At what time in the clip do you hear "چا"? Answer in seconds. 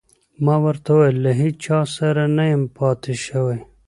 1.65-1.79